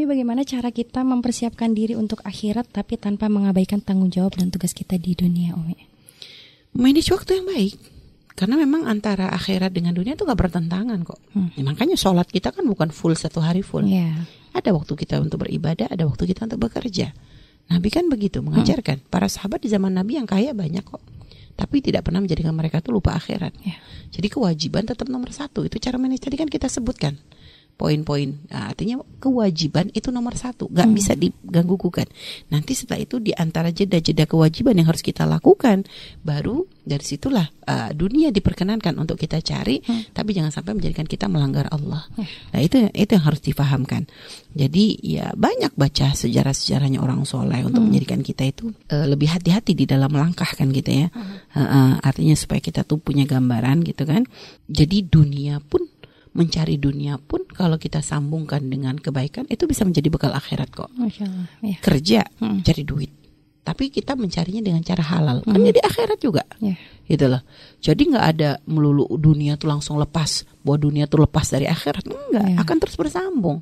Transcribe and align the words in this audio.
Umi 0.00 0.08
bagaimana 0.08 0.48
cara 0.48 0.72
kita 0.72 1.04
mempersiapkan 1.04 1.76
diri 1.76 1.92
untuk 1.92 2.24
akhirat 2.24 2.72
tapi 2.72 2.96
tanpa 2.96 3.28
mengabaikan 3.28 3.84
tanggung 3.84 4.08
jawab 4.08 4.32
dan 4.32 4.48
tugas 4.48 4.72
kita 4.72 4.96
di 4.96 5.12
dunia 5.12 5.52
Umi? 5.52 5.76
Manage 6.72 7.12
waktu 7.12 7.36
yang 7.36 7.44
baik. 7.44 7.76
Karena 8.32 8.56
memang 8.56 8.88
antara 8.88 9.28
akhirat 9.28 9.68
dengan 9.76 9.92
dunia 9.92 10.16
itu 10.16 10.24
gak 10.24 10.40
bertentangan 10.40 11.04
kok. 11.04 11.20
Hmm. 11.36 11.52
Ya, 11.52 11.68
makanya 11.68 12.00
sholat 12.00 12.32
kita 12.32 12.48
kan 12.48 12.64
bukan 12.64 12.88
full 12.96 13.12
satu 13.12 13.44
hari 13.44 13.60
full. 13.60 13.84
Yeah. 13.84 14.24
Ada 14.56 14.72
waktu 14.72 14.96
kita 14.96 15.20
untuk 15.20 15.44
beribadah, 15.44 15.92
ada 15.92 16.08
waktu 16.08 16.24
kita 16.32 16.48
untuk 16.48 16.72
bekerja. 16.72 17.12
Nabi 17.68 17.88
kan 17.92 18.08
begitu 18.08 18.40
mengajarkan. 18.40 19.04
Hmm. 19.04 19.08
Para 19.12 19.28
sahabat 19.28 19.60
di 19.60 19.68
zaman 19.68 19.92
Nabi 19.92 20.16
yang 20.16 20.24
kaya 20.24 20.56
banyak 20.56 20.80
kok. 20.80 21.04
Tapi 21.60 21.84
tidak 21.84 22.08
pernah 22.08 22.24
menjadikan 22.24 22.56
mereka 22.56 22.80
tuh 22.80 22.96
lupa 22.96 23.20
akhirat. 23.20 23.52
Yeah. 23.60 23.76
Jadi 24.16 24.32
kewajiban 24.32 24.88
tetap 24.88 25.12
nomor 25.12 25.28
satu. 25.28 25.68
Itu 25.68 25.76
cara 25.76 26.00
manage 26.00 26.24
tadi 26.24 26.40
kan 26.40 26.48
kita 26.48 26.72
sebutkan 26.72 27.20
poin-poin. 27.80 28.28
Nah, 28.52 28.68
artinya 28.68 29.00
kewajiban 29.16 29.88
itu 29.96 30.12
nomor 30.12 30.36
satu, 30.36 30.68
nggak 30.68 30.84
hmm. 30.84 30.96
bisa 31.00 31.12
diganggu 31.16 31.80
gugat. 31.80 32.12
Nanti 32.52 32.76
setelah 32.76 33.00
itu 33.00 33.16
di 33.16 33.32
antara 33.32 33.72
jeda-jeda 33.72 34.28
kewajiban 34.28 34.76
yang 34.76 34.92
harus 34.92 35.00
kita 35.00 35.24
lakukan, 35.24 35.88
baru 36.20 36.68
dari 36.84 37.00
situlah 37.00 37.48
uh, 37.64 37.90
dunia 37.96 38.28
diperkenankan 38.28 39.00
untuk 39.00 39.16
kita 39.16 39.40
cari, 39.40 39.80
hmm. 39.80 40.12
tapi 40.12 40.36
jangan 40.36 40.52
sampai 40.52 40.76
menjadikan 40.76 41.08
kita 41.08 41.24
melanggar 41.32 41.72
Allah. 41.72 42.04
Hmm. 42.20 42.28
Nah 42.52 42.60
itu 42.60 42.76
itu 42.92 43.10
yang 43.16 43.24
harus 43.24 43.40
difahamkan. 43.40 44.04
Jadi 44.52 45.00
ya 45.00 45.32
banyak 45.32 45.72
baca 45.72 46.12
sejarah-sejarahnya 46.12 47.00
orang 47.00 47.24
soleh 47.24 47.64
untuk 47.64 47.80
hmm. 47.80 47.88
menjadikan 47.88 48.20
kita 48.20 48.44
itu 48.44 48.76
uh, 48.92 49.06
lebih 49.08 49.32
hati-hati 49.32 49.72
di 49.72 49.88
dalam 49.88 50.12
langkah 50.12 50.48
kan 50.52 50.68
gitu 50.68 51.06
ya. 51.06 51.08
Hmm. 51.08 51.40
Uh, 51.56 51.60
uh, 51.62 51.90
artinya 52.04 52.36
supaya 52.36 52.60
kita 52.60 52.84
tuh 52.84 53.00
punya 53.00 53.24
gambaran 53.24 53.86
gitu 53.88 54.04
kan. 54.04 54.28
Jadi 54.68 55.06
dunia 55.06 55.62
pun 55.64 55.88
mencari 56.30 56.78
dunia 56.78 57.18
pun 57.18 57.42
kalau 57.50 57.74
kita 57.74 57.98
sambungkan 58.00 58.62
dengan 58.70 58.94
kebaikan 58.94 59.50
itu 59.50 59.66
bisa 59.66 59.82
menjadi 59.82 60.08
bekal 60.12 60.32
akhirat 60.34 60.70
kok. 60.70 60.90
Masya 60.94 61.26
Allah, 61.26 61.46
ya. 61.62 61.76
Kerja, 61.82 62.20
hmm. 62.38 62.60
cari 62.62 62.82
duit. 62.86 63.10
Tapi 63.60 63.92
kita 63.92 64.16
mencarinya 64.16 64.62
dengan 64.64 64.82
cara 64.82 65.04
halal. 65.04 65.42
Kan 65.44 65.52
hmm. 65.52 65.54
Kan 65.58 65.68
jadi 65.74 65.80
akhirat 65.84 66.18
juga. 66.22 66.42
Ya. 66.62 66.74
Gitu 67.06 67.26
loh. 67.28 67.42
Jadi 67.82 68.02
nggak 68.14 68.26
ada 68.36 68.50
melulu 68.66 69.06
dunia 69.18 69.58
tuh 69.60 69.68
langsung 69.68 69.98
lepas. 69.98 70.46
Bahwa 70.64 70.78
dunia 70.80 71.04
tuh 71.10 71.26
lepas 71.26 71.46
dari 71.50 71.66
akhirat. 71.68 72.06
Enggak. 72.08 72.46
Ya. 72.46 72.56
Akan 72.56 72.78
terus 72.80 72.96
bersambung. 72.96 73.60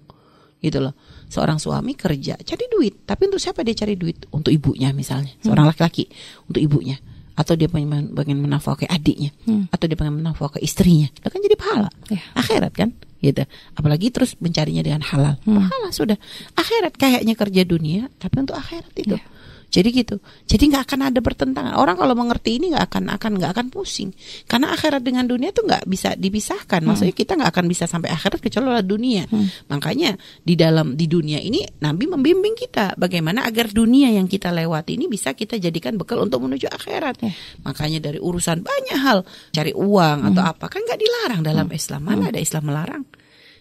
Gitu 0.62 0.78
loh. 0.78 0.94
Seorang 1.28 1.60
suami 1.60 1.92
kerja, 1.92 2.38
cari 2.40 2.64
duit. 2.72 3.04
Tapi 3.04 3.28
untuk 3.28 3.42
siapa 3.42 3.60
dia 3.66 3.74
cari 3.74 3.98
duit? 3.98 4.28
Untuk 4.32 4.54
ibunya 4.54 4.94
misalnya. 4.94 5.34
Seorang 5.42 5.66
hmm. 5.66 5.72
laki-laki. 5.74 6.04
Hmm. 6.08 6.46
Untuk 6.52 6.60
ibunya 6.62 6.96
atau 7.38 7.54
dia 7.54 7.70
pengen, 7.70 8.10
pengen 8.18 8.42
menafkahi 8.42 8.90
adiknya 8.90 9.30
hmm. 9.46 9.70
atau 9.70 9.86
dia 9.86 9.94
pengen 9.94 10.18
menafkahi 10.18 10.58
istrinya 10.58 11.06
itu 11.06 11.28
kan 11.30 11.38
jadi 11.38 11.54
pahala 11.54 11.90
ya. 12.10 12.18
akhirat 12.34 12.72
kan 12.74 12.90
gitu 13.22 13.46
apalagi 13.78 14.10
terus 14.10 14.34
mencarinya 14.42 14.82
dengan 14.82 15.02
halal 15.06 15.38
hmm. 15.46 15.54
pahala 15.54 15.88
sudah 15.94 16.18
akhirat 16.58 16.98
kayaknya 16.98 17.34
kerja 17.38 17.62
dunia 17.62 18.10
tapi 18.18 18.42
untuk 18.42 18.58
akhirat 18.58 18.90
itu 18.98 19.14
ya. 19.14 19.22
Jadi 19.68 19.88
gitu. 19.92 20.16
Jadi 20.48 20.64
nggak 20.72 20.82
akan 20.88 21.00
ada 21.12 21.20
pertentangan. 21.20 21.76
Orang 21.76 22.00
kalau 22.00 22.16
mengerti 22.16 22.56
ini 22.56 22.72
nggak 22.72 22.88
akan 22.88 23.04
akan 23.20 23.30
nggak 23.36 23.50
akan 23.52 23.66
pusing. 23.68 24.16
Karena 24.48 24.72
akhirat 24.72 25.04
dengan 25.04 25.28
dunia 25.28 25.52
itu 25.52 25.60
nggak 25.60 25.84
bisa 25.84 26.16
dipisahkan. 26.16 26.80
Hmm. 26.80 26.88
Maksudnya 26.92 27.14
kita 27.14 27.36
nggak 27.36 27.50
akan 27.52 27.66
bisa 27.68 27.84
sampai 27.84 28.08
akhirat 28.08 28.40
kecuali 28.40 28.80
dunia. 28.80 29.28
Hmm. 29.28 29.48
Makanya 29.68 30.16
di 30.40 30.56
dalam 30.56 30.96
di 30.96 31.04
dunia 31.04 31.36
ini 31.36 31.60
Nabi 31.84 32.08
membimbing 32.08 32.56
kita 32.56 32.96
bagaimana 32.96 33.44
agar 33.44 33.68
dunia 33.68 34.08
yang 34.08 34.24
kita 34.24 34.48
lewati 34.48 34.96
ini 34.96 35.04
bisa 35.04 35.36
kita 35.36 35.60
jadikan 35.60 36.00
bekal 36.00 36.24
untuk 36.24 36.40
menuju 36.48 36.64
akhirat. 36.72 37.20
Hmm. 37.20 37.32
Makanya 37.68 38.00
dari 38.00 38.16
urusan 38.16 38.64
banyak 38.64 38.98
hal 38.98 39.28
cari 39.52 39.76
uang 39.76 40.18
hmm. 40.24 40.28
atau 40.32 40.42
apa 40.48 40.66
kan 40.72 40.80
nggak 40.80 41.00
dilarang 41.00 41.42
dalam 41.44 41.68
hmm. 41.68 41.76
Islam. 41.76 42.00
Mana 42.00 42.22
hmm. 42.24 42.30
ada 42.32 42.40
Islam 42.40 42.64
melarang? 42.64 43.04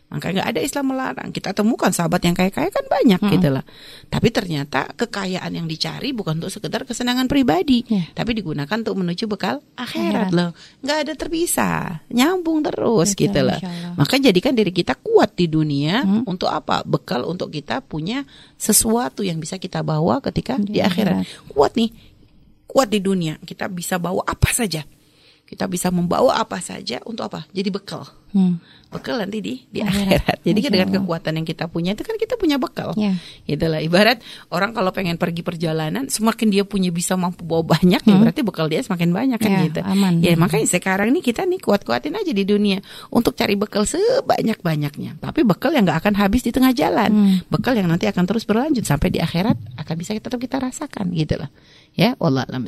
Maka 0.07 0.31
nggak 0.31 0.47
ada 0.55 0.61
Islam 0.63 0.95
melarang. 0.95 1.29
Kita 1.35 1.51
temukan 1.51 1.91
sahabat 1.91 2.23
yang 2.23 2.31
kaya-kaya 2.31 2.71
kan 2.71 2.85
banyak 2.87 3.19
hmm. 3.19 3.31
gitu 3.35 3.49
lah. 3.51 3.63
Tapi 4.07 4.31
ternyata 4.31 4.87
kekayaan 4.95 5.51
yang 5.51 5.67
dicari 5.67 6.15
bukan 6.15 6.39
untuk 6.39 6.47
sekedar 6.47 6.87
kesenangan 6.87 7.27
pribadi, 7.27 7.83
yeah. 7.91 8.07
tapi 8.15 8.31
digunakan 8.31 8.71
untuk 8.71 8.95
menuju 9.03 9.27
bekal 9.27 9.59
akhirat 9.75 10.31
yeah. 10.31 10.37
loh. 10.39 10.49
Nggak 10.79 10.97
ada 11.03 11.13
terpisah, 11.19 12.07
nyambung 12.07 12.63
terus 12.63 13.11
Betul, 13.11 13.21
gitu 13.27 13.39
lah. 13.51 13.59
Maka 13.99 14.15
jadikan 14.15 14.55
diri 14.55 14.71
kita 14.71 14.95
kuat 14.95 15.35
di 15.35 15.51
dunia 15.51 16.07
hmm. 16.07 16.23
untuk 16.23 16.47
apa? 16.47 16.87
Bekal 16.87 17.27
untuk 17.27 17.51
kita 17.51 17.83
punya 17.83 18.23
sesuatu 18.55 19.27
yang 19.27 19.43
bisa 19.43 19.59
kita 19.59 19.83
bawa 19.83 20.23
ketika 20.23 20.55
di, 20.55 20.79
di 20.79 20.79
akhirat. 20.79 21.27
akhirat. 21.27 21.51
Kuat 21.51 21.75
nih, 21.75 21.91
kuat 22.63 22.87
di 22.87 23.03
dunia. 23.03 23.35
Kita 23.43 23.67
bisa 23.67 23.99
bawa 23.99 24.23
apa 24.23 24.55
saja 24.55 24.87
kita 25.47 25.63
bisa 25.71 25.87
membawa 25.87 26.43
apa 26.43 26.59
saja 26.59 26.99
untuk 27.07 27.31
apa? 27.31 27.47
Jadi 27.55 27.71
bekal. 27.71 28.03
Hmm. 28.35 28.59
Bekal 28.91 29.23
nanti 29.23 29.39
di 29.39 29.63
di 29.71 29.79
akhirat. 29.79 30.43
Jadi 30.47 30.59
Masya 30.59 30.71
dengan 30.71 30.89
kekuatan 30.99 31.33
yang 31.39 31.47
kita 31.47 31.71
punya 31.71 31.95
itu 31.95 32.03
kan 32.03 32.15
kita 32.19 32.35
punya 32.35 32.59
bekal. 32.59 32.91
Yeah. 32.99 33.15
Itulah 33.47 33.79
ibarat 33.79 34.19
orang 34.51 34.75
kalau 34.75 34.91
pengen 34.91 35.15
pergi 35.15 35.43
perjalanan, 35.43 36.11
semakin 36.11 36.47
dia 36.51 36.63
punya 36.67 36.91
bisa 36.91 37.15
mampu 37.15 37.47
bawa 37.47 37.79
banyak, 37.79 37.99
ya 37.99 38.03
hmm. 38.03 38.11
ya 38.11 38.23
berarti 38.27 38.41
bekal 38.43 38.67
dia 38.67 38.83
semakin 38.83 39.09
banyak 39.15 39.39
kan 39.39 39.51
yeah, 39.51 39.63
gitu. 39.71 39.79
Aman. 39.83 40.13
Ya 40.19 40.35
makanya 40.35 40.67
sekarang 40.67 41.15
nih 41.15 41.23
kita 41.23 41.47
nih 41.47 41.59
kuat-kuatin 41.63 42.15
aja 42.15 42.31
di 42.35 42.43
dunia 42.43 42.83
untuk 43.11 43.35
cari 43.35 43.55
bekal 43.55 43.87
sebanyak-banyaknya. 43.87 45.23
Tapi 45.23 45.41
bekal 45.47 45.71
yang 45.71 45.87
nggak 45.87 45.99
akan 46.03 46.13
habis 46.19 46.43
di 46.43 46.51
tengah 46.51 46.75
jalan. 46.75 47.11
Hmm. 47.11 47.35
Bekal 47.47 47.79
yang 47.79 47.87
nanti 47.87 48.07
akan 48.07 48.23
terus 48.27 48.43
berlanjut 48.43 48.83
sampai 48.83 49.11
di 49.11 49.23
akhirat 49.23 49.55
akan 49.79 49.95
bisa 49.95 50.11
tetap 50.15 50.39
kita 50.39 50.59
rasakan 50.59 51.11
gitu 51.15 51.39
lah. 51.39 51.47
Ya, 51.97 52.13
Allah 52.21 52.45
alam 52.45 52.61